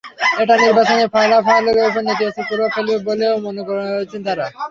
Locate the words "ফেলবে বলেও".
2.75-3.33